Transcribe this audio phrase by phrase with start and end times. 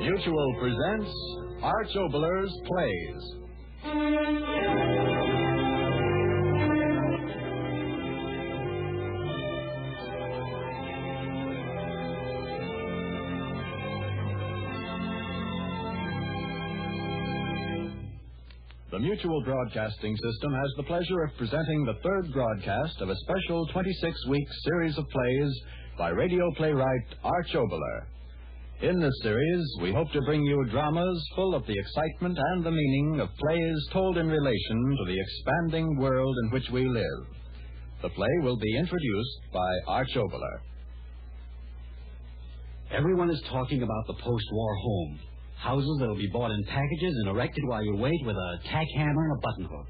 [0.00, 1.12] Mutual presents
[1.62, 3.38] Arch Oboler's Plays.
[19.18, 24.26] Mutual Broadcasting System has the pleasure of presenting the third broadcast of a special 26
[24.28, 25.60] week series of plays
[25.98, 28.06] by radio playwright Arch Oboler.
[28.82, 32.70] In this series, we hope to bring you dramas full of the excitement and the
[32.70, 37.26] meaning of plays told in relation to the expanding world in which we live.
[38.02, 40.60] The play will be introduced by Arch Oboler.
[42.92, 45.18] Everyone is talking about the post-war home.
[45.58, 49.24] Houses that'll be bought in packages and erected while you wait with a tack hammer
[49.24, 49.86] and a button hook.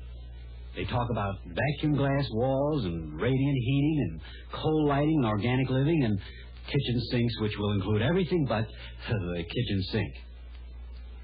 [0.75, 4.21] They talk about vacuum glass walls and radiant heating and
[4.53, 6.19] coal lighting and organic living and
[6.67, 8.67] kitchen sinks which will include everything but
[9.09, 10.13] the kitchen sink.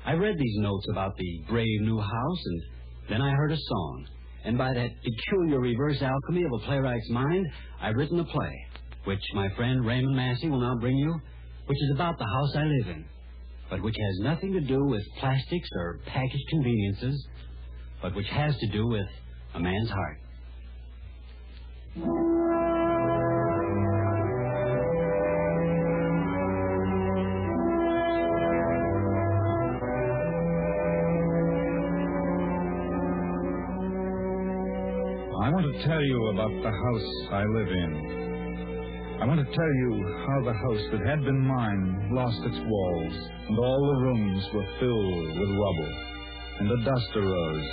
[0.05, 2.63] I read these notes about the brave new house and
[3.09, 4.07] then I heard a song.
[4.45, 7.47] And by that peculiar reverse alchemy of a playwright's mind,
[7.81, 8.67] I've written a play,
[9.05, 11.19] which my friend Raymond Massey will now bring you,
[11.65, 13.07] which is about the house I live in
[13.71, 17.27] but which has nothing to do with plastics or packaged conveniences,
[18.03, 19.07] but which has to do with
[19.55, 20.19] a man's heart.
[35.45, 38.24] I want to tell you about the house I live in.
[39.25, 43.15] I want to tell you how the house that had been mine lost its walls,
[43.49, 45.93] and all the rooms were filled with rubble,
[46.61, 47.69] and the dust arose.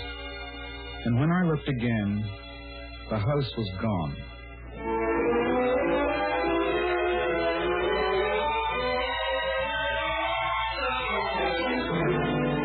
[1.04, 2.24] And when I looked again,
[3.10, 4.16] the house was gone.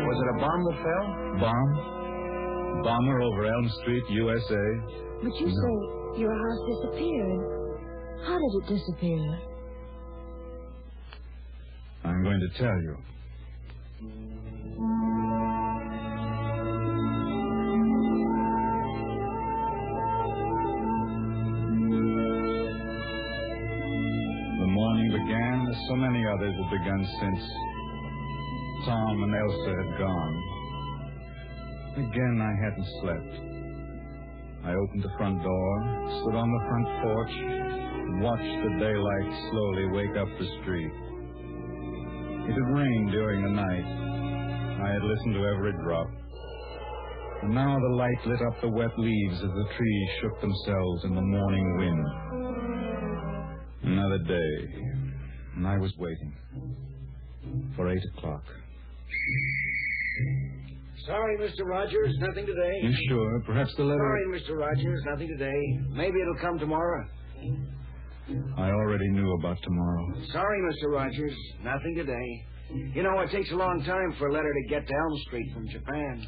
[0.07, 1.07] Was it a bomb that fell?
[1.41, 2.83] Bomb?
[2.85, 4.65] Bomber over Elm Street, USA.
[5.23, 7.56] But you say your house disappeared.
[8.25, 9.39] How did it disappear?
[12.03, 12.97] I'm going to tell you.
[24.59, 27.43] The morning began as so many others had begun since
[28.85, 30.43] Tom and Elsa had gone.
[31.97, 33.33] Again, I hadn't slept.
[34.65, 35.83] I opened the front door,
[36.21, 40.91] stood on the front porch, and watched the daylight slowly wake up the street.
[42.47, 43.87] It had rained during the night.
[44.81, 46.07] I had listened to every drop.
[47.43, 51.15] And now the light lit up the wet leaves as the trees shook themselves in
[51.15, 52.07] the morning wind.
[53.83, 54.73] Another day,
[55.55, 56.33] and I was waiting
[57.75, 58.43] for eight o'clock.
[61.05, 61.65] Sorry, Mr.
[61.65, 62.79] Rogers, nothing today.
[62.81, 63.43] You sure?
[63.45, 63.99] Perhaps the letter.
[63.99, 64.57] Sorry, Mr.
[64.57, 65.79] Rogers, nothing today.
[65.91, 67.05] Maybe it'll come tomorrow.
[68.57, 70.05] I already knew about tomorrow.
[70.33, 70.91] Sorry, Mr.
[70.91, 71.33] Rogers,
[71.63, 72.45] nothing today.
[72.93, 75.53] You know, it takes a long time for a letter to get to Elm Street
[75.53, 76.27] from Japan.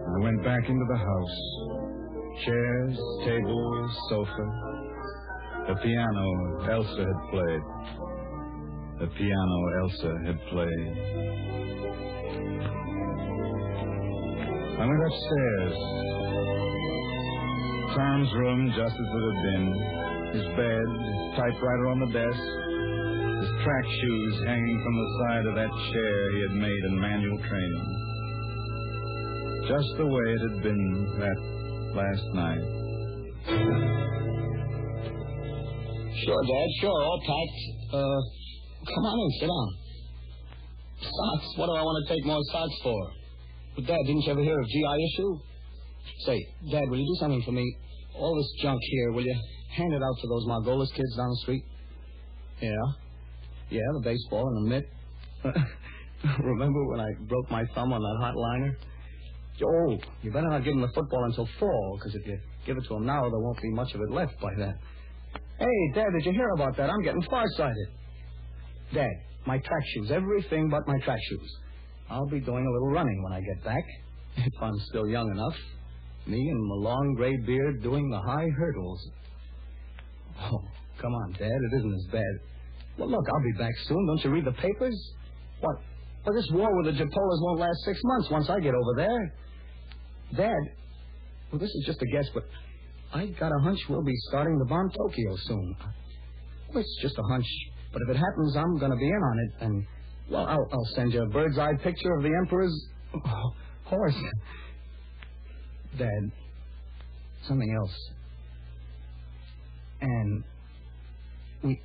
[0.00, 1.40] I went back into the house.
[2.44, 4.46] Chairs, tables, sofa.
[5.68, 7.62] The piano Elsa had played.
[8.98, 10.94] The piano Elsa had played.
[14.74, 15.76] I went upstairs.
[17.94, 19.66] Tom's room just as it had been.
[20.34, 22.42] His bed, his typewriter on the desk,
[23.38, 27.38] his track shoes hanging from the side of that chair he had made in manual
[27.38, 27.86] training.
[29.68, 31.38] Just the way it had been that
[31.94, 32.66] last night.
[36.18, 37.94] Sure, Dad, sure, all packed.
[37.94, 38.37] Uh,
[38.94, 39.70] come on in, sit down.
[41.00, 41.48] Socks?
[41.56, 43.10] What do I want to take more socks for?
[43.76, 45.38] But, Dad, didn't you ever hear of GI issue?
[46.26, 46.38] Say,
[46.70, 47.76] Dad, will you do something for me?
[48.16, 49.36] All this junk here, will you
[49.76, 51.64] hand it out to those Margolis kids down the street?
[52.60, 52.70] Yeah.
[53.70, 54.88] Yeah, the baseball and the mitt.
[56.42, 58.76] Remember when I broke my thumb on that hot liner?
[59.62, 62.84] Oh, you better not give him the football until fall, because if you give it
[62.88, 64.74] to him now, there won't be much of it left by then.
[65.58, 66.90] Hey, Dad, did you hear about that?
[66.90, 67.88] I'm getting farsighted.
[68.92, 69.10] Dad,
[69.46, 71.56] my track shoes, everything but my track shoes.
[72.10, 73.84] I'll be doing a little running when I get back,
[74.36, 75.56] if I'm still young enough.
[76.26, 79.10] Me and my long gray beard doing the high hurdles.
[80.40, 80.62] Oh,
[81.00, 81.46] Come on, Dad.
[81.46, 82.34] It isn't as bad.
[82.98, 84.06] Well, look, I'll be back soon.
[84.06, 84.96] Don't you read the papers?
[85.60, 85.76] What?
[86.26, 89.34] Well, this war with the Japolas won't last six months once I get over there.
[90.36, 90.62] Dad,
[91.50, 92.44] well, this is just a guess, but
[93.14, 95.76] I got a hunch we'll be starting to bomb Tokyo soon.
[96.74, 97.46] Well, it's just a hunch,
[97.92, 99.64] but if it happens, I'm going to be in on it.
[99.64, 99.86] And,
[100.30, 103.54] well, I'll, I'll send you a bird's eye picture of the Emperor's oh,
[103.84, 104.16] horse.
[105.96, 106.30] Dad,
[107.46, 107.96] something else.
[110.00, 110.44] And
[111.62, 111.80] we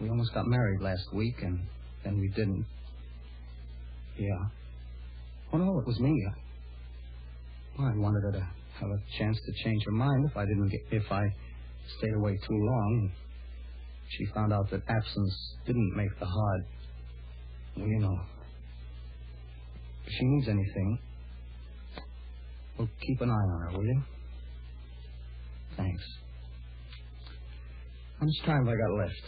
[0.00, 1.60] we almost got married last week, and
[2.04, 2.64] then we didn't.
[4.16, 4.48] Yeah.
[5.52, 6.14] Oh no, it was me.
[6.26, 6.32] Uh,
[7.78, 8.48] well, I wanted her to
[8.80, 11.34] have a chance to change her mind if I didn't get if I
[11.98, 13.12] stayed away too long.
[14.10, 16.62] She found out that absence didn't make the heart.
[17.76, 18.18] You know.
[20.06, 20.98] If she needs anything,
[22.78, 24.02] well, keep an eye on her, will you?
[25.76, 26.02] Thanks.
[28.18, 29.22] How much time have I got left?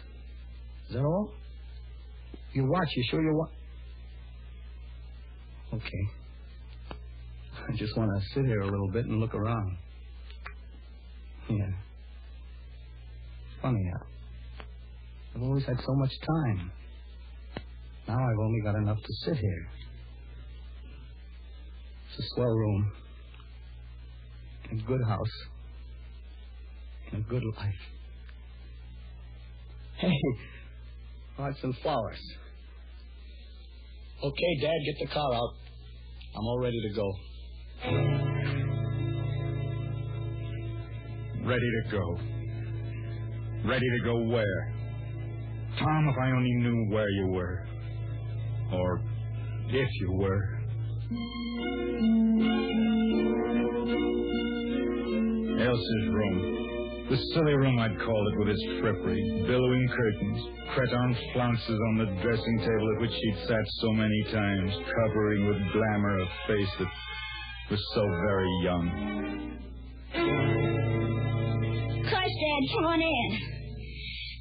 [0.88, 1.32] Is that all?
[2.52, 2.88] You watch.
[2.96, 3.50] You sure you watch?
[5.74, 6.96] Okay.
[7.68, 9.76] I just want to sit here a little bit and look around.
[11.48, 11.70] Yeah.
[13.62, 14.09] Funny how.
[15.34, 16.72] I've always had so much time.
[18.08, 19.68] Now I've only got enough to sit here.
[22.08, 22.92] It's a swell room.
[24.72, 25.28] A good house.
[27.12, 27.74] And a good life.
[30.00, 30.16] Hey,
[31.36, 32.18] hearts and flowers.
[34.24, 35.54] Okay, Dad, get the car out.
[36.34, 37.12] I'm all ready to go.
[41.46, 42.18] Ready to go.
[43.68, 44.79] Ready to go where?
[45.78, 47.66] Tom, if I only knew where you were.
[48.72, 49.02] Or
[49.68, 50.60] if you were.
[55.60, 57.06] Elsa's room.
[57.10, 62.06] The silly room, I'd call it, with its frippery, billowing curtains, cretonne flounces on the
[62.22, 64.72] dressing table at which she'd sat so many times,
[65.02, 66.88] covering with glamour a face that
[67.70, 68.90] was so very young.
[72.10, 73.59] Course, Dad, come on in.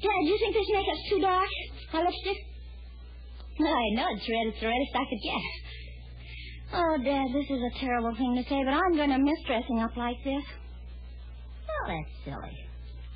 [0.00, 1.48] Dad, you think this makeup's too dark?
[1.92, 2.38] My lipstick?
[3.60, 4.46] I know it's red.
[4.48, 5.42] It's the reddest I could get.
[6.72, 9.80] Oh, Dad, this is a terrible thing to say, but I'm going to miss dressing
[9.80, 10.44] up like this.
[11.68, 12.56] Oh, that's silly.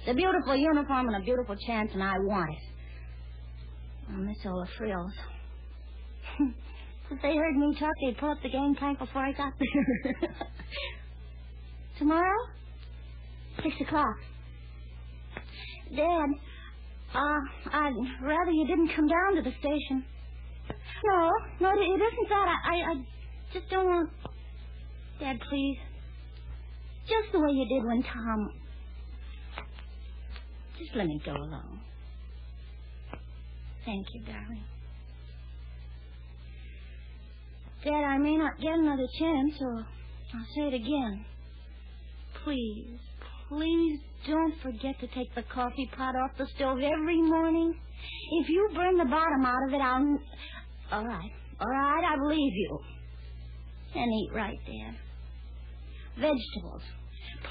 [0.00, 4.12] It's a beautiful uniform and a beautiful chance, and I want it.
[4.12, 5.12] I'll miss all the frills.
[7.10, 10.30] if they heard me talk, they'd pull up the gangplank before I got there.
[11.98, 12.38] Tomorrow?
[13.62, 14.16] Six o'clock.
[15.96, 16.26] Dad,
[17.14, 17.40] uh,
[17.72, 20.04] I'd rather you didn't come down to the station.
[21.04, 21.30] No,
[21.60, 22.56] no, it isn't that.
[22.64, 22.94] I, I, I
[23.52, 24.10] just don't want.
[25.20, 25.78] Dad, please.
[27.06, 28.52] Just the way you did when Tom.
[30.78, 31.80] Just let me go alone.
[33.84, 34.64] Thank you, darling.
[37.84, 41.26] Dad, I may not get another chance, so I'll say it again.
[42.42, 42.98] Please,
[43.48, 47.74] please don't forget to take the coffee pot off the stove every morning.
[48.32, 50.18] If you burn the bottom out of it, I'll.
[50.92, 51.30] All right,
[51.60, 52.78] all right, I believe you.
[53.94, 54.96] And eat right, Dad.
[56.16, 56.82] Vegetables.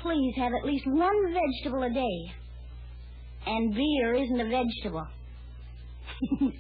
[0.01, 2.33] Please have at least one vegetable a day.
[3.45, 5.07] And beer isn't a vegetable.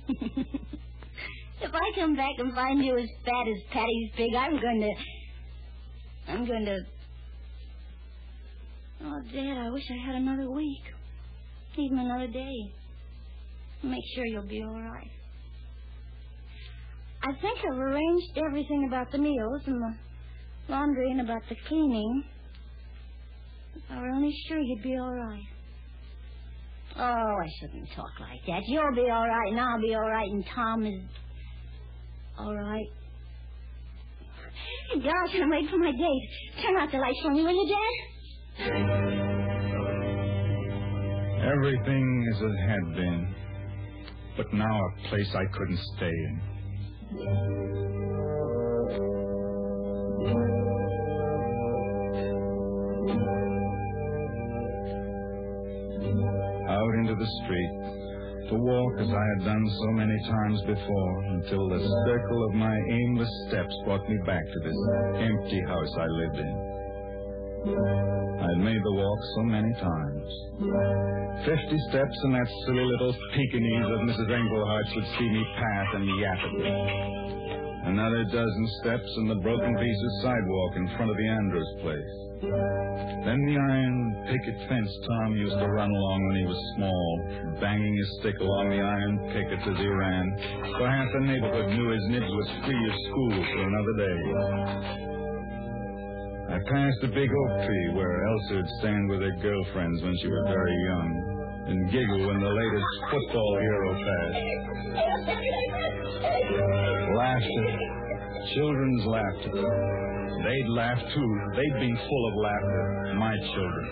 [1.61, 6.31] if I come back and find you as fat as Patty's pig, I'm going to.
[6.31, 6.77] I'm going to.
[9.05, 10.81] Oh, Dad, I wish I had another week.
[11.77, 12.71] Even another day.
[13.83, 15.11] Make sure you'll be all right.
[17.21, 19.95] I think I've arranged everything about the meals and the
[20.69, 22.23] laundry and about the cleaning.
[23.75, 25.43] If I were only sure you'd be all right.
[26.95, 28.61] Oh, I shouldn't talk like that.
[28.67, 31.01] You'll be all right, and I'll be all right, and Tom is
[32.37, 32.87] all right.
[34.91, 36.61] Hey, God, I can't wait for my date.
[36.61, 38.12] Turn out the lights for me, will you, Dad?
[41.53, 43.35] Everything as it had been.
[44.37, 46.41] But now a place I couldn't stay in.
[56.69, 57.73] Out into the street,
[58.49, 62.77] to walk as I had done so many times before, until the circle of my
[62.77, 64.77] aimless steps brought me back to this
[65.17, 66.62] empty house I lived in.
[67.63, 70.27] I had made the walk so many times.
[71.47, 74.27] Fifty steps and that silly little Pekingese of Mrs.
[74.35, 77.23] Englehart would see me pass and yap at me.
[77.87, 82.13] Another dozen steps and the broken piece of sidewalk in front of the Andrews place.
[83.23, 87.95] Then the iron picket fence Tom used to run along when he was small, banging
[87.95, 90.25] his stick along the iron pickets as he ran,
[90.79, 95.22] so half the neighborhood knew his nibs was free of school for another day.
[96.49, 100.27] I passed a big oak tree where Elsa would stand with her girlfriends when she
[100.27, 104.43] was very young and giggle when the latest football hero passed.
[107.15, 107.79] Laughter.
[108.53, 109.51] Children's laughter.
[110.43, 111.39] They'd laugh too.
[111.55, 113.13] They'd be full of laughter.
[113.17, 113.87] My children.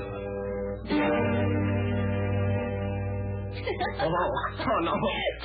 [4.02, 4.94] Oh, oh, no.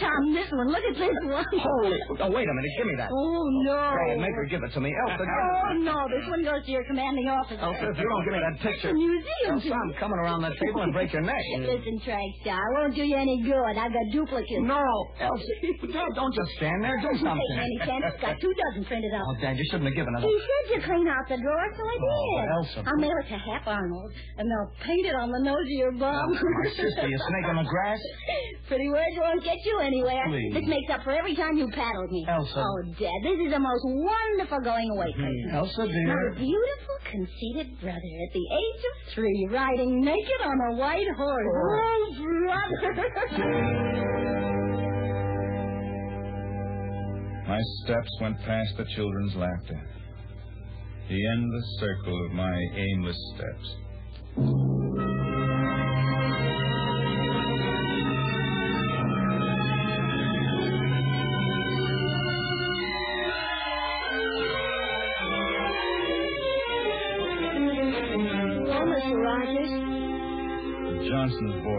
[0.01, 0.69] Tom, this one.
[0.73, 1.45] Look at this one.
[1.61, 1.99] Holy.
[2.25, 2.73] Oh, wait a minute.
[2.79, 3.11] Give me that.
[3.13, 3.93] Oh, no.
[4.09, 4.95] Hey, make her give it to me.
[5.05, 5.29] Elsa, give.
[5.29, 5.97] Oh, no.
[6.09, 7.61] This one goes to your commanding officer.
[7.61, 8.91] Elsa, if you don't give me that picture.
[8.91, 9.61] It's a museum.
[9.61, 11.37] Elsa, I'm coming around that table and break your neck.
[11.61, 13.77] Listen, Trackstar, I won't do you any good.
[13.77, 14.65] I've got duplicates.
[14.65, 14.81] No,
[15.21, 15.53] Elsa.
[15.93, 16.97] Dad, don't just stand there.
[16.97, 17.53] Do something.
[17.61, 18.05] Any chance.
[18.09, 19.25] It's got two dozen printed out.
[19.29, 20.25] Oh, Dad, you shouldn't have given us.
[20.25, 22.49] He said you clean out the drawer, so I oh, did.
[22.49, 25.61] Oh, Elsa- I'll mail it to Hap Arnold, and they'll paint it on the nose
[25.69, 26.25] of your bum.
[26.33, 27.96] My sister, you snake on the grass.
[28.69, 30.27] Pretty words won't get you anywhere.
[30.29, 30.55] Please.
[30.55, 32.27] This makes up for every time you paddled me.
[32.29, 32.59] Elsa.
[32.59, 35.47] Oh, Dad, this is the most wonderful going away present.
[35.47, 35.57] Mm-hmm.
[35.57, 36.33] Elsa, dear.
[36.33, 41.47] My beautiful, conceited brother at the age of three, riding naked on a white horse.
[41.55, 44.13] Oh, brother.
[47.47, 49.81] My steps went past the children's laughter.
[51.09, 53.77] The endless circle of my aimless steps.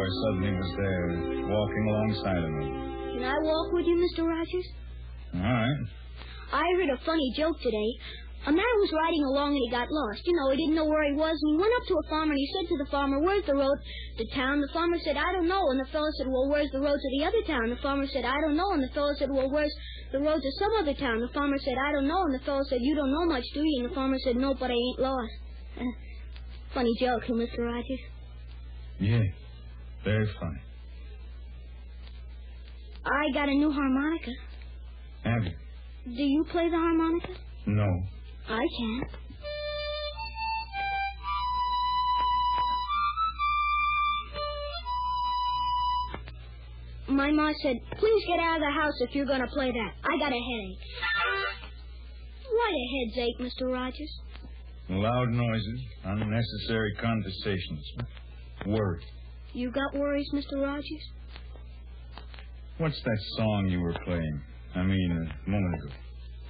[0.07, 1.07] Boy suddenly was there,
[1.49, 2.65] walking alongside of me.
[3.19, 4.27] Can I walk with you, Mr.
[4.27, 4.67] Rogers?
[5.35, 5.79] All right.
[6.53, 7.91] I heard a funny joke today.
[8.45, 10.21] A man was riding along and he got lost.
[10.23, 11.35] You know, he didn't know where he was.
[11.35, 13.55] And he went up to a farmer and he said to the farmer, Where's the
[13.55, 13.75] road
[14.17, 14.61] to town?
[14.61, 15.67] The farmer said, I don't know.
[15.71, 17.69] And the fellow said, Well, where's the road to the other town?
[17.69, 18.71] The farmer said, I don't know.
[18.71, 19.73] And the fellow said, Well, where's
[20.13, 21.19] the road to some other town?
[21.19, 22.23] The farmer said, I don't know.
[22.23, 23.83] And the fellow said, You don't know much, do you?
[23.83, 25.33] And the farmer said, No, but I ain't lost.
[26.73, 27.67] Funny joke, Mr.
[27.67, 27.99] Rogers?
[28.99, 29.27] Yeah.
[30.03, 30.61] Very funny.
[33.05, 34.31] I got a new harmonica.
[35.23, 35.51] Have you?
[36.15, 37.33] Do you play the harmonica?
[37.65, 38.03] No.
[38.49, 39.11] I can't.
[47.09, 49.91] My ma said, please get out of the house if you're going to play that.
[50.03, 50.79] I got a headache.
[52.51, 53.71] Why a head's ache, Mr.
[53.71, 54.19] Rogers?
[54.89, 57.91] Loud noises, unnecessary conversations,
[58.65, 59.01] worry.
[59.53, 60.61] You got worries, Mr.
[60.61, 61.11] Rogers?
[62.77, 64.41] What's that song you were playing?
[64.75, 65.93] I mean, a moment ago.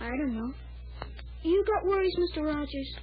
[0.01, 0.53] I don't know.
[1.43, 2.45] You got worries, Mr.
[2.45, 2.95] Rogers?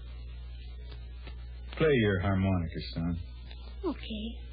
[1.77, 3.19] Play your harmonica, son.
[3.85, 4.44] Okay.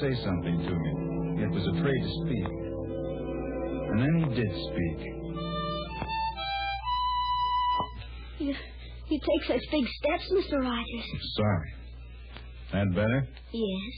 [0.00, 2.46] Say something to me, yet was afraid to speak.
[3.90, 5.14] And then he did speak.
[8.38, 8.54] You,
[9.08, 10.60] you take such big steps, Mr.
[10.62, 11.04] Rogers.
[11.36, 11.72] Sorry.
[12.72, 13.26] That better?
[13.52, 13.94] Yes.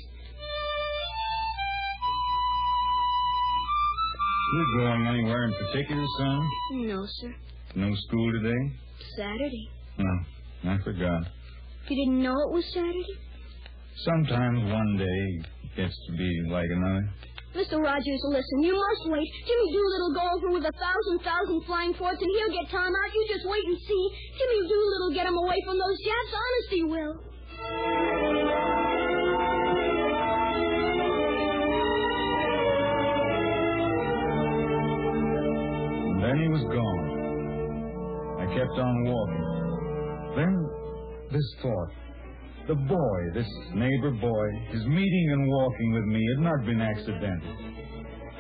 [4.54, 6.50] You going anywhere in particular, son?
[6.72, 7.34] No, sir.
[7.74, 8.72] No school today?
[9.16, 9.68] Saturday.
[9.98, 11.22] No, I forgot.
[11.88, 13.04] You didn't know it was Saturday?
[14.04, 17.08] Sometimes one day gets to be like another.
[17.54, 17.82] Mr.
[17.82, 19.26] Rogers, listen, you must wait.
[19.46, 23.10] Jimmy Doolittle go over with a thousand thousand flying forts and he'll get time out.
[23.14, 24.04] You just wait and see.
[24.38, 26.30] Jimmy Doolittle get him away from those Japs.
[26.30, 27.14] Honest, he will.
[36.22, 37.06] Then he was gone.
[38.38, 39.50] I kept on walking.
[40.36, 40.54] Then
[41.32, 41.90] this thought.
[42.68, 47.56] The boy, this neighbor boy, his meeting and walking with me had not been accidental.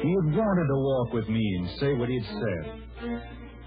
[0.00, 2.64] He had wanted to walk with me and say what he had said.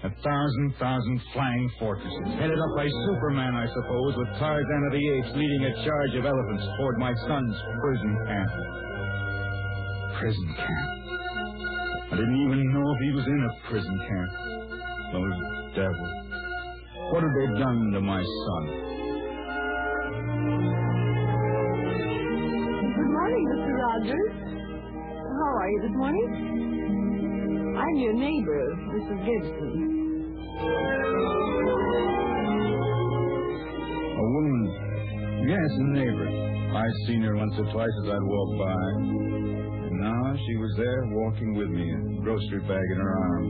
[0.04, 5.04] A thousand, thousand flying fortresses, headed up by Superman, I suppose, with Tarzan of the
[5.16, 8.50] Apes leading a charge of elephants toward my son's prison camp.
[10.20, 11.04] Prison camp.
[12.12, 14.32] I didn't even know if he was in a prison camp.
[15.12, 15.38] Those
[15.74, 16.14] devils.
[17.12, 19.03] What had they done to my son?
[24.04, 24.36] Rogers.
[25.40, 26.28] How are you this morning?
[27.78, 29.18] I'm your neighbor, Mrs.
[29.24, 29.72] Gibson.
[34.12, 34.62] A woman.
[35.48, 36.28] Yes, a neighbor.
[36.76, 38.84] I'd seen her once or twice as I'd walked by.
[39.88, 43.44] And now she was there walking with me, a grocery bag in her arm,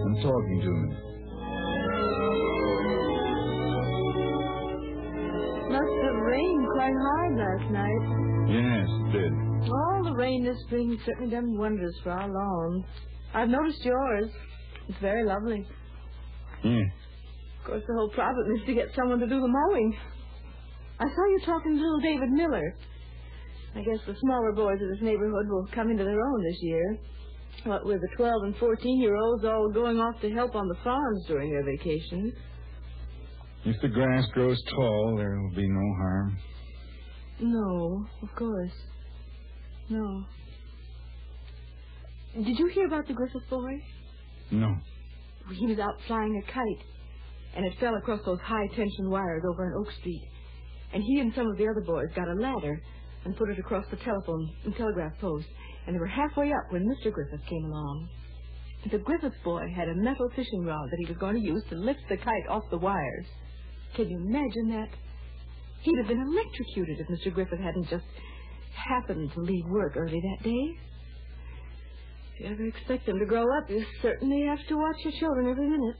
[0.00, 0.96] and talking to me.
[5.68, 8.02] Must have rained quite hard last night.
[8.48, 9.49] Yes, it did.
[10.20, 12.84] Rain this spring has certainly done wonders for our lawn.
[13.32, 14.28] I've noticed yours.
[14.86, 15.66] It's very lovely.
[16.62, 16.82] Yeah.
[17.58, 19.96] Of course, the whole problem is to get someone to do the mowing.
[20.98, 22.76] I saw you talking to little David Miller.
[23.74, 26.98] I guess the smaller boys of this neighborhood will come into their own this year.
[27.64, 30.76] What with the 12 and 14 year olds all going off to help on the
[30.84, 32.34] farms during their vacation.
[33.64, 36.38] If the grass grows tall, there will be no harm.
[37.40, 38.72] No, of course.
[39.90, 40.24] No.
[42.32, 43.82] Did you hear about the Griffith boy?
[44.52, 44.76] No.
[45.52, 46.86] He was out flying a kite,
[47.56, 50.22] and it fell across those high tension wires over on Oak Street.
[50.92, 52.80] And he and some of the other boys got a ladder
[53.24, 55.46] and put it across the telephone and telegraph post,
[55.86, 57.12] and they were halfway up when Mr.
[57.12, 58.08] Griffith came along.
[58.92, 61.74] The Griffith boy had a metal fishing rod that he was going to use to
[61.74, 63.26] lift the kite off the wires.
[63.94, 64.88] Can you imagine that?
[65.82, 67.34] He'd have been electrocuted if Mr.
[67.34, 68.04] Griffith hadn't just
[68.88, 70.76] happened to leave work early that day.
[72.34, 75.48] If you ever expect them to grow up, you certainly have to watch your children
[75.50, 75.96] every minute.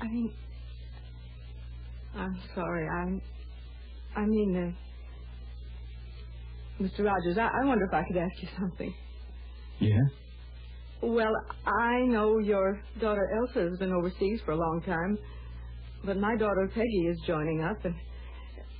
[0.00, 0.32] I mean,
[2.14, 2.88] I'm sorry.
[2.88, 3.20] I'm,
[4.16, 4.74] I mean,
[6.80, 7.04] uh, Mr.
[7.04, 8.94] Rogers, I, I wonder if I could ask you something.
[9.80, 10.02] Yeah?
[11.02, 11.34] Well,
[11.66, 15.18] I know your daughter Elsa has been overseas for a long time,
[16.04, 17.94] but my daughter Peggy is joining up, and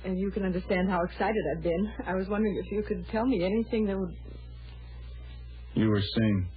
[0.07, 1.91] and you can understand how excited I've been.
[2.05, 4.15] I was wondering if you could tell me anything that would.
[5.73, 6.47] You were saying.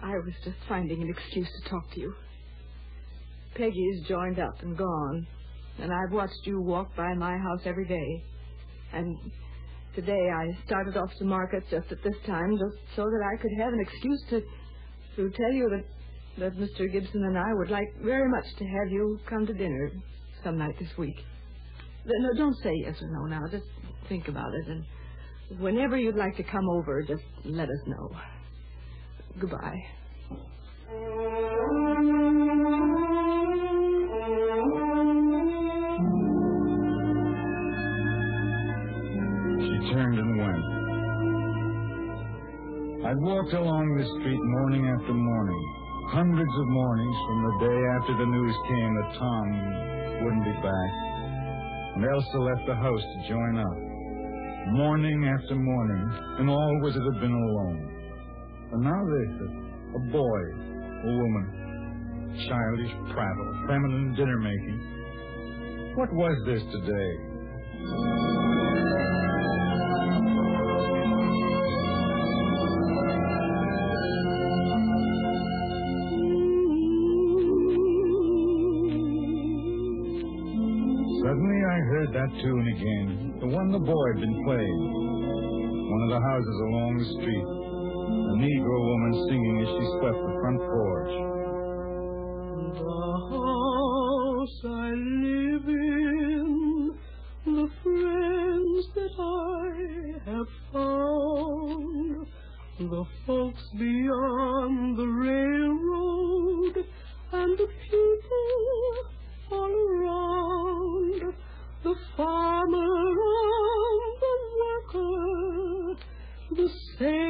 [0.00, 2.14] I was just finding an excuse to talk to you.
[3.56, 5.26] Peggy's joined up and gone,
[5.80, 8.24] and I've watched you walk by my house every day.
[8.92, 9.16] And
[9.96, 13.52] today I started off to market just at this time, just so that I could
[13.58, 14.40] have an excuse to
[15.16, 15.84] to tell you that
[16.38, 16.90] that Mr.
[16.90, 19.90] Gibson and I would like very much to have you come to dinner
[20.44, 21.16] some night this week.
[22.04, 23.46] No, don't say yes or no now.
[23.50, 23.66] Just
[24.08, 24.84] think about it, and
[25.60, 28.10] whenever you'd like to come over, just let us know.
[29.38, 29.80] Goodbye.
[39.60, 40.64] She turned and went.
[43.06, 45.74] I walked along the street morning after morning,
[46.10, 51.09] hundreds of mornings from the day after the news came that Tom wouldn't be back.
[51.94, 53.78] And Elsa left the house to join up.
[54.72, 56.04] Morning after morning,
[56.38, 57.90] and always it had been alone.
[58.72, 59.48] And now this, a,
[59.96, 60.40] a boy,
[61.04, 61.46] a woman,
[62.46, 64.80] childish prattle, feminine dinner making.
[65.96, 68.29] What was this today?
[82.42, 84.80] Tune again, the one the boy had been playing.
[85.90, 87.44] One of the houses along the street.
[87.44, 91.14] A Negro woman singing as she swept the front porch.
[92.80, 93.02] The
[93.36, 96.96] house I live in,
[97.44, 102.26] the friends that I have found,
[102.78, 106.76] the folks beyond the railroad,
[107.32, 108.29] and the people
[112.20, 115.96] farmer and the worker,
[116.50, 117.29] the sailor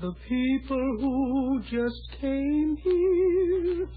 [0.00, 3.88] the people who just came here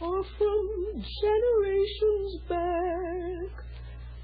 [0.00, 3.50] are from generations back.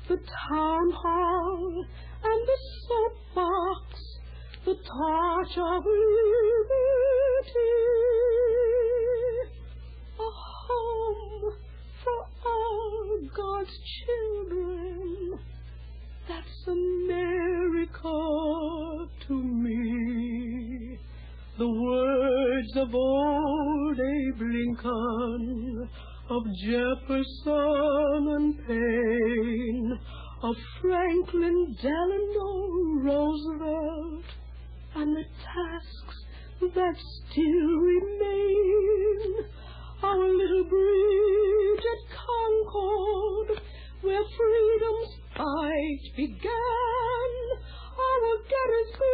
[0.09, 1.85] The town hall
[2.25, 3.85] and the soapbox,
[4.65, 6.97] the torch of liberty.
[10.19, 10.31] A
[10.67, 11.53] home
[12.03, 15.39] for all God's children.
[16.29, 18.19] That's America
[19.29, 20.60] to me.
[21.61, 25.91] The words of old Abe Lincoln,
[26.31, 29.99] of Jefferson and Paine,
[30.43, 32.51] of Franklin Delano
[33.05, 34.25] Roosevelt,
[34.95, 36.25] and the tasks
[36.63, 39.45] that still remain.
[40.03, 43.61] Our little bridge at Concord,
[44.01, 47.31] where freedom's fight began.
[48.01, 49.10] Our Gettysburg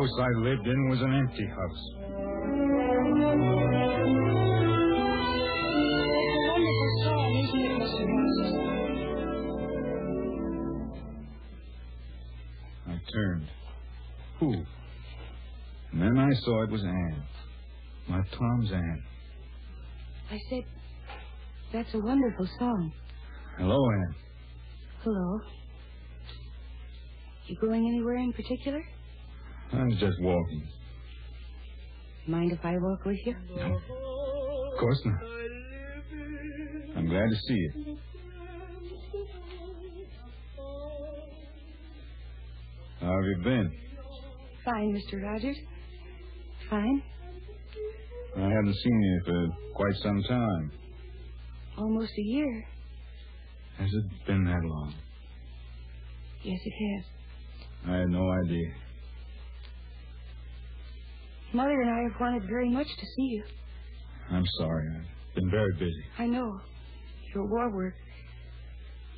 [0.00, 1.90] house I lived in was an empty house.
[6.46, 8.04] Wonderful song, isn't it, Mr.
[8.08, 8.52] Rogers?
[12.88, 13.48] I turned.
[14.38, 14.50] Who?
[15.92, 17.22] And then I saw it was Anne.
[18.08, 19.02] My Tom's Anne.
[20.30, 20.64] I said,
[21.74, 22.92] that's a wonderful song.
[23.58, 24.14] Hello, Anne.
[25.02, 25.40] Hello.
[27.46, 28.82] You going anywhere in particular?
[29.80, 30.68] I was just walking.
[32.26, 33.34] Mind if I walk with you?
[33.34, 35.22] Of course not.
[36.96, 37.96] I'm glad to see you.
[43.00, 43.72] How have you been?
[44.66, 45.22] Fine, Mr.
[45.22, 45.56] Rogers.
[46.68, 47.02] Fine.
[48.36, 50.72] I haven't seen you for quite some time.
[51.78, 52.66] Almost a year.
[53.78, 54.94] Has it been that long?
[56.42, 57.04] Yes, it has.
[57.90, 58.72] I had no idea.
[61.52, 63.42] Mother and I have wanted very much to see you.
[64.30, 64.88] I'm sorry.
[64.96, 66.04] I've been very busy.
[66.18, 66.60] I know.
[67.34, 67.94] Your war work.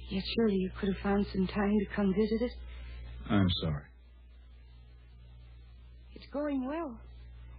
[0.08, 2.50] Yet surely you could have found some time to come visit us.
[3.30, 3.84] I'm sorry.
[6.14, 6.98] It's going well.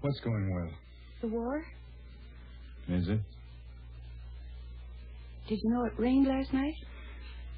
[0.02, 0.72] What's going well?
[1.22, 1.64] The war.
[2.90, 3.20] Is it?
[5.48, 6.74] Did you know it rained last night?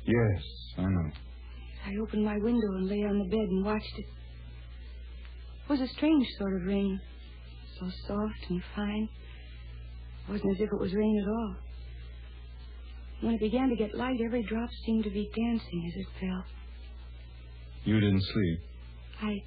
[0.05, 0.43] Yes,
[0.77, 1.11] I know.
[1.87, 4.05] I opened my window and lay on the bed and watched it.
[5.65, 7.01] It was a strange sort of rain.
[7.79, 9.09] So soft and fine.
[10.27, 11.55] It wasn't as if it was rain at all.
[13.21, 16.45] When it began to get light, every drop seemed to be dancing as it fell.
[17.83, 18.59] You didn't sleep.
[19.21, 19.43] I.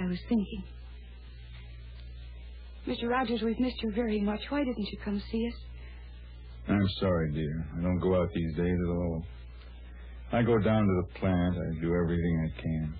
[0.00, 0.64] I was thinking.
[2.86, 3.08] Mr.
[3.08, 4.40] Rogers, we've missed you very much.
[4.48, 5.54] Why didn't you come see us?
[6.68, 7.66] I'm sorry, dear.
[7.78, 9.24] I don't go out these days at all.
[10.32, 11.56] I go down to the plant.
[11.56, 12.94] I do everything I can.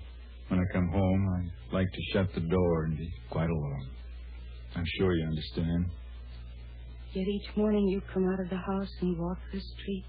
[0.49, 1.27] When I come home,
[1.71, 3.87] I like to shut the door and be quite alone.
[4.75, 5.85] I'm sure you understand.
[7.13, 10.05] Yet each morning you come out of the house and walk the street.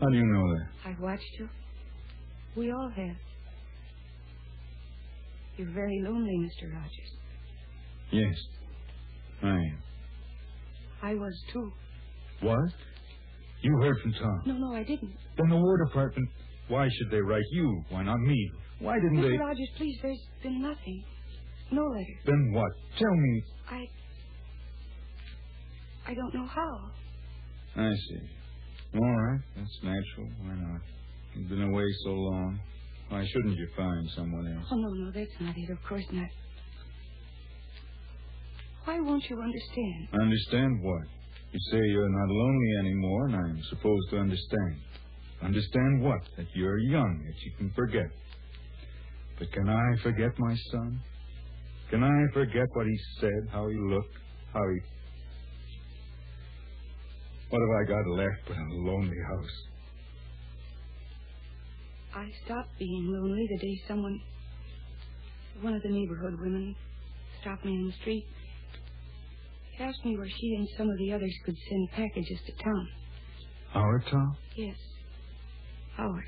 [0.00, 0.90] How do you know that?
[0.90, 1.48] I've watched you.
[2.56, 3.16] We all have.
[5.56, 6.72] You're very lonely, Mr.
[6.72, 7.12] Rogers.
[8.10, 8.34] Yes,
[9.42, 9.78] I am.
[11.02, 11.70] I was too.
[12.40, 12.58] What?
[13.62, 14.42] You heard from Tom.
[14.46, 15.14] No, no, I didn't.
[15.36, 16.28] Then the War Department.
[16.68, 17.82] Why should they write you?
[17.90, 18.50] Why not me?
[18.84, 19.30] Why didn't Mr.
[19.30, 19.38] they?
[19.38, 21.02] Rogers, please, there's been nothing.
[21.70, 22.16] No letter.
[22.26, 22.70] Then what?
[22.98, 23.42] Tell me.
[23.70, 23.88] I.
[26.06, 26.90] I don't know how.
[27.76, 28.20] I see.
[28.94, 30.28] All right, that's natural.
[30.42, 30.80] Why not?
[31.34, 32.60] You've been away so long.
[33.08, 34.66] Why shouldn't you find someone else?
[34.70, 35.70] Oh, no, no, that's not it.
[35.70, 36.28] Of course not.
[38.84, 40.08] Why won't you understand?
[40.12, 41.02] Understand what?
[41.52, 44.76] You say you're not lonely anymore, and I'm supposed to understand.
[45.42, 46.20] Understand what?
[46.36, 48.10] That you're young, that you can forget.
[49.38, 51.00] But can I forget my son?
[51.90, 54.16] Can I forget what he said, how he looked,
[54.52, 54.80] how he.
[57.50, 59.50] What have I got left but a lonely house?
[62.14, 64.20] I stopped being lonely the day someone,
[65.60, 66.76] one of the neighborhood women,
[67.40, 68.26] stopped me in the street.
[69.80, 72.88] Asked me where she and some of the others could send packages to town.
[73.74, 74.36] Our Tom?
[74.56, 74.76] Yes.
[75.96, 76.24] Howard.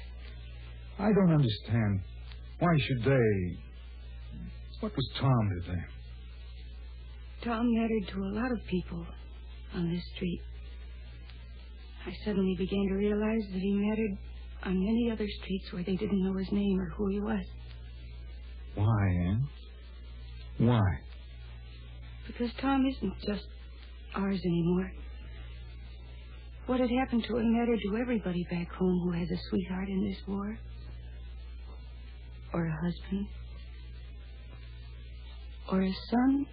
[0.99, 2.01] I don't understand.
[2.59, 3.59] Why should they?
[4.81, 5.85] What was Tom to them?
[7.45, 9.07] Tom mattered to a lot of people
[9.75, 10.40] on this street.
[12.07, 14.16] I suddenly began to realize that he mattered
[14.64, 17.45] on many other streets where they didn't know his name or who he was.
[18.75, 19.49] Why, Anne?
[20.59, 21.01] Why?
[22.27, 23.47] Because Tom isn't just
[24.14, 24.90] ours anymore.
[26.66, 30.05] What had happened to him mattered to everybody back home who has a sweetheart in
[30.05, 30.59] this war.
[32.57, 33.27] Or a husband.
[35.71, 36.47] Or a son.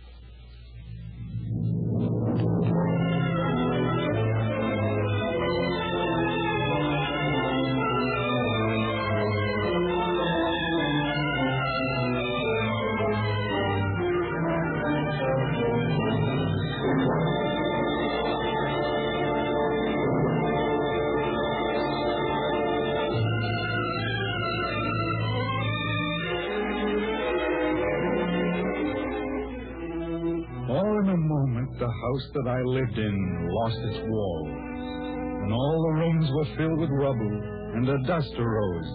[32.13, 34.45] House that I lived in lost its wall.
[34.45, 37.35] And all the rooms were filled with rubble,
[37.73, 38.91] and a dust arose.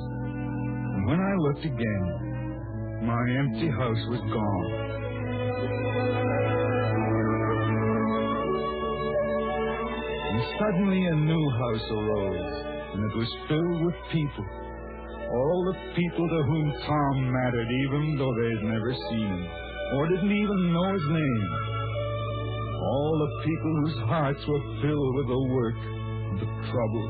[0.94, 2.04] And when I looked again,
[3.02, 4.70] my empty house was gone.
[10.30, 12.54] And suddenly a new house arose,
[12.94, 14.46] and it was filled with people.
[15.28, 19.46] All the people to whom Tom mattered, even though they'd never seen him,
[19.94, 21.67] or didn't even know his name.
[22.88, 25.74] All the people whose hearts were filled with the work,
[26.40, 27.08] the trouble,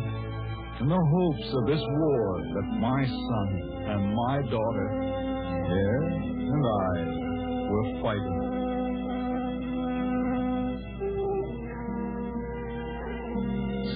[0.80, 3.48] and the hopes of this war that my son
[3.86, 4.88] and my daughter,
[6.50, 7.18] and I,
[7.70, 8.58] were fighting.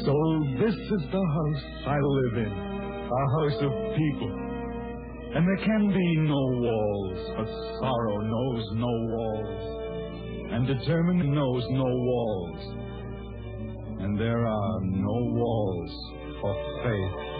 [0.04, 0.14] So
[0.58, 4.32] this is the house I live in, a house of people.
[5.34, 7.48] And there can be no walls, but
[7.80, 9.81] sorrow knows no walls,
[10.52, 12.60] and determined knows no walls.
[14.00, 15.90] And there are no walls
[16.40, 17.31] for faith.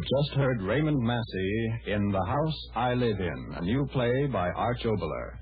[0.00, 4.48] You've just heard Raymond Massey in The House I Live In, a new play by
[4.48, 5.38] Arch Oboler.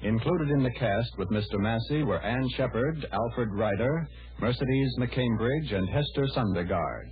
[0.00, 1.58] Included in the cast with Mr.
[1.58, 4.08] Massey were Anne Shepard, Alfred Ryder,
[4.40, 7.10] Mercedes McCambridge, and Hester Sondergaard.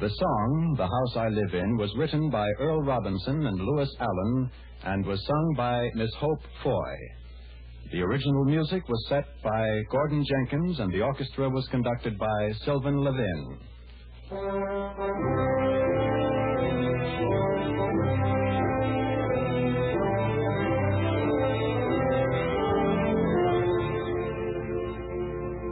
[0.00, 4.50] The song, The House I Live In, was written by Earl Robinson and Lewis Allan
[4.84, 6.96] and was sung by Miss Hope Foye.
[7.92, 13.04] The original music was set by Gordon Jenkins and the orchestra was conducted by Sylvan
[13.04, 13.58] Levin.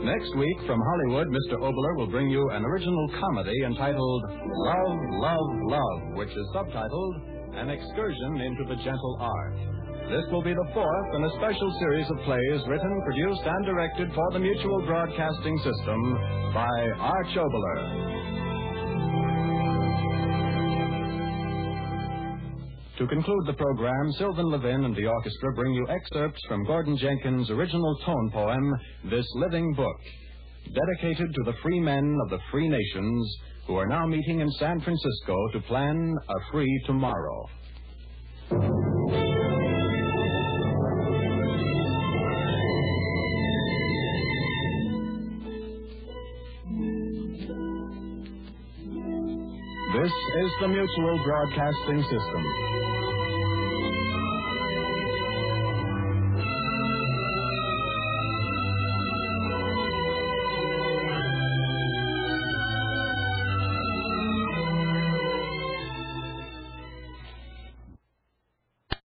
[0.09, 1.61] Next week, from Hollywood, Mr.
[1.61, 7.15] Oboler will bring you an original comedy entitled Love, Love, Love, which is subtitled
[7.61, 9.59] An Excursion into the Gentle Art.
[10.09, 14.09] This will be the fourth in a special series of plays written, produced, and directed
[14.15, 16.01] for the Mutual Broadcasting System
[16.55, 18.28] by Arch Oboler.
[22.99, 27.49] To conclude the program, Sylvan Levin and the orchestra bring you excerpts from Gordon Jenkins'
[27.49, 28.75] original tone poem,
[29.09, 29.97] This Living Book,
[30.75, 33.37] dedicated to the free men of the free nations
[33.69, 37.49] who are now meeting in San Francisco to plan a free tomorrow.
[49.95, 52.88] This is the Mutual Broadcasting System.